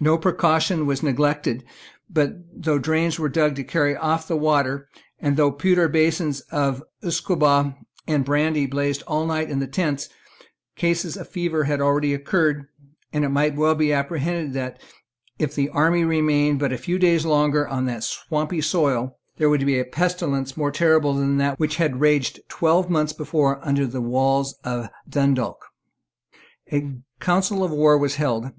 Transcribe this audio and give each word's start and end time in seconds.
No 0.00 0.18
precaution 0.18 0.86
was 0.86 1.04
neglected; 1.04 1.62
but, 2.10 2.32
though 2.64 2.80
drains 2.80 3.16
were 3.20 3.28
dug 3.28 3.54
to 3.54 3.62
carry 3.62 3.94
off 3.96 4.26
the 4.26 4.34
water, 4.36 4.88
and 5.20 5.36
though 5.36 5.52
pewter 5.52 5.86
basins 5.86 6.40
of 6.50 6.82
usquebaugh 7.04 7.76
and 8.04 8.24
brandy 8.24 8.66
blazed 8.66 9.04
all 9.06 9.24
night 9.24 9.48
in 9.48 9.60
the 9.60 9.68
tents, 9.68 10.08
cases 10.74 11.16
of 11.16 11.28
fever 11.28 11.62
had 11.62 11.80
already 11.80 12.12
occurred, 12.12 12.66
and 13.12 13.24
it 13.24 13.28
might 13.28 13.54
well 13.54 13.76
be 13.76 13.92
apprehended 13.92 14.52
that, 14.54 14.80
if 15.38 15.54
the 15.54 15.68
army 15.68 16.02
remained 16.02 16.58
but 16.58 16.72
a 16.72 16.76
few 16.76 16.98
days 16.98 17.24
longer 17.24 17.68
on 17.68 17.84
that 17.86 18.02
swampy 18.02 18.60
soil, 18.60 19.16
there 19.36 19.48
would 19.48 19.64
be 19.64 19.78
a 19.78 19.84
pestilence 19.84 20.56
more 20.56 20.72
terrible 20.72 21.14
than 21.14 21.36
that 21.36 21.60
which 21.60 21.76
had 21.76 22.00
raged 22.00 22.40
twelve 22.48 22.90
months 22.90 23.12
before 23.12 23.64
under 23.64 23.86
the 23.86 24.00
walls 24.02 24.56
of 24.64 24.88
Dundalk, 25.08 25.66
A 26.72 26.96
council 27.20 27.62
of 27.62 27.70
war 27.70 27.96
was 27.96 28.16
held. 28.16 28.50